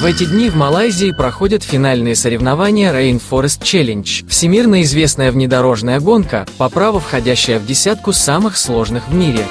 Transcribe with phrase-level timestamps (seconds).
[0.00, 6.68] В эти дни в Малайзии проходят финальные соревнования Rainforest Challenge, всемирно известная внедорожная гонка, по
[6.68, 9.46] праву входящая в десятку самых сложных в мире.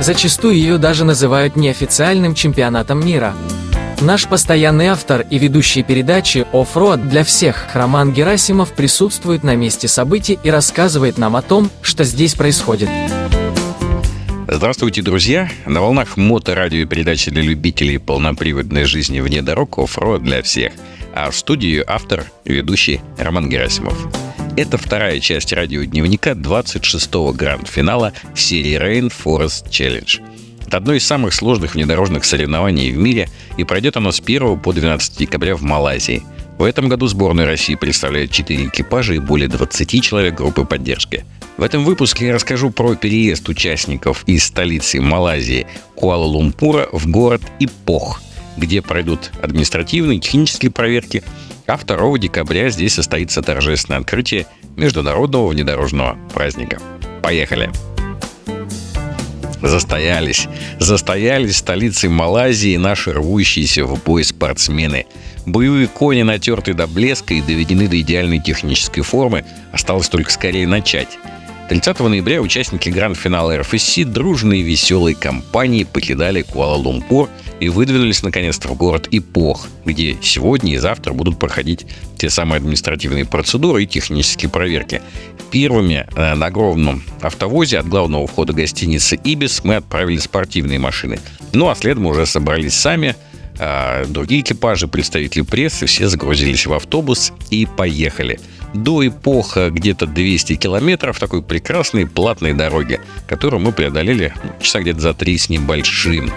[0.00, 3.34] Зачастую ее даже называют неофициальным чемпионатом мира.
[4.00, 10.38] Наш постоянный автор и ведущий передачи «Off-road для всех» Роман Герасимов присутствует на месте событий
[10.42, 12.88] и рассказывает нам о том, что здесь происходит.
[14.48, 15.50] Здравствуйте, друзья!
[15.66, 20.72] На волнах моторадио и передачи для любителей полноприводной жизни вне дорог «Off-road для всех»,
[21.12, 23.98] а в студию автор ведущий Роман Герасимов.
[24.56, 30.22] Это вторая часть радиодневника 26-го гранд-финала серии Rain Forest Challenge.
[30.64, 34.72] Это одно из самых сложных внедорожных соревнований в мире, и пройдет оно с 1 по
[34.72, 36.22] 12 декабря в Малайзии.
[36.58, 41.24] В этом году сборная России представляет 4 экипажа и более 20 человек группы поддержки–
[41.56, 48.20] в этом выпуске я расскажу про переезд участников из столицы Малайзии Куала-Лумпура в город Ипох,
[48.58, 51.22] где пройдут административные и технические проверки,
[51.66, 56.78] а 2 декабря здесь состоится торжественное открытие международного внедорожного праздника.
[57.22, 57.70] Поехали!
[59.62, 60.46] Застоялись.
[60.78, 65.06] Застоялись в столице Малайзии наши рвущиеся в бой спортсмены.
[65.46, 69.44] Боевые кони натерты до блеска и доведены до идеальной технической формы.
[69.72, 71.18] Осталось только скорее начать.
[71.68, 78.76] 30 ноября участники гранд-финала РФС дружной и веселой компанией покидали Куала-Лумпур и выдвинулись наконец-то в
[78.76, 81.86] город Ипох, где сегодня и завтра будут проходить
[82.16, 85.02] те самые административные процедуры и технические проверки.
[85.50, 91.18] Первыми э, на огромном автовозе от главного входа гостиницы «Ибис» мы отправили спортивные машины.
[91.52, 93.16] Ну а следом уже собрались сами
[93.58, 98.38] а другие экипажи, представители прессы, все загрузились в автобус и поехали–
[98.76, 105.00] до эпоха где-то 200 километров такой прекрасной платной дороги, которую мы преодолели ну, часа где-то
[105.00, 106.30] за три с небольшим.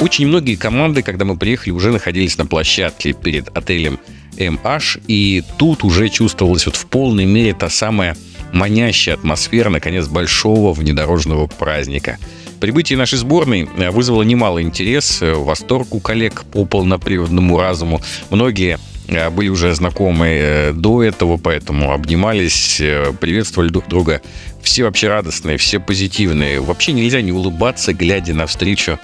[0.00, 3.98] Очень многие команды, когда мы приехали, уже находились на площадке перед отелем
[4.36, 8.16] MH, и тут уже чувствовалась вот в полной мере та самая
[8.52, 12.18] манящая атмосфера, наконец, большого внедорожного праздника.
[12.64, 18.00] Прибытие нашей сборной э, вызвало немало интерес, э, восторг у коллег по полноприводному разуму.
[18.30, 22.80] Многие Э, были уже знакомы до этого, поэтому обнимались,
[23.20, 24.22] приветствовали друг друга.
[24.62, 26.58] Все вообще радостные, все позитивные.
[26.58, 28.98] Вообще нельзя не улыбаться, глядя на встречу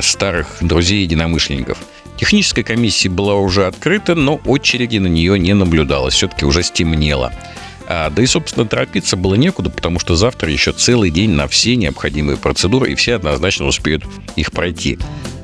[0.00, 1.78] старых друзей единомышленников.
[2.16, 6.14] Техническая комиссия была уже открыта, но очереди на нее не наблюдалось.
[6.14, 7.32] Все-таки уже стемнело.
[7.90, 11.74] А, да и, собственно, торопиться было некуда, потому что завтра еще целый день на все
[11.74, 14.04] необходимые процедуры, и все однозначно успеют
[14.36, 14.98] их пройти.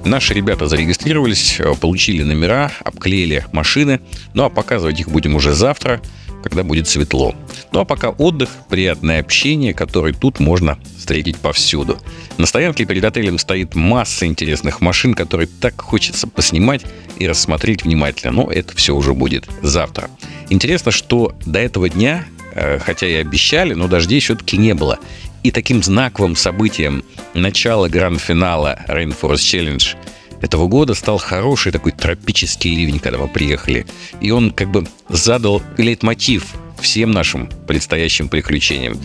[0.05, 4.01] Наши ребята зарегистрировались, э, получили номера, обклеили машины.
[4.35, 6.03] Ну а показывать их будем уже завтра,
[6.43, 7.35] когда будет светло.
[7.73, 11.99] Ну а пока отдых, приятное общение, которое тут можно встретить повсюду.
[12.37, 16.83] На стоянке перед отелем стоит масса интересных машин, которые так хочется поснимать
[17.17, 18.33] и рассмотреть внимательно.
[18.33, 20.11] Но это все уже будет завтра.
[20.51, 24.99] Интересно, что до этого дня, э, хотя и обещали, но дождей все-таки не было.
[25.43, 29.97] И таким знаковым событием начала гранд-финала Rainforest Challenge
[30.45, 33.87] этого года стал хороший такой тропический ливень, когда мы приехали.
[34.21, 36.45] И он как бы задал лейтмотив
[36.81, 38.99] всем нашим предстоящим приключениям.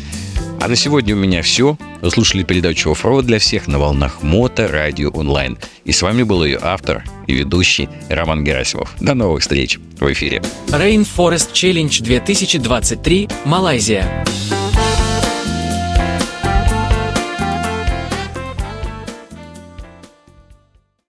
[0.60, 1.78] А на сегодня у меня все.
[2.02, 5.58] Вы слушали передачу «Оффроуд» для всех на волнах Мото Радио Онлайн.
[5.84, 8.96] И с вами был ее автор и ведущий Роман Герасимов.
[9.02, 10.42] До новых встреч в эфире.
[10.68, 14.26] Rainforest Challenge 2023, Малайзия.